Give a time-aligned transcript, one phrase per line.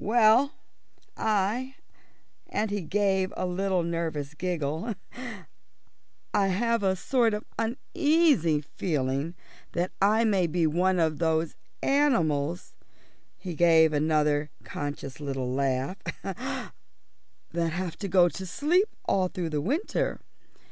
[0.00, 0.54] "Well,
[1.16, 1.74] I"
[2.48, 4.94] and he gave a little nervous giggle
[6.32, 9.34] "I have a sort of uneasy feeling
[9.72, 12.74] that I may be one of those animals"
[13.38, 19.60] he gave another conscious little laugh "that have to go to sleep all through the
[19.60, 20.20] winter.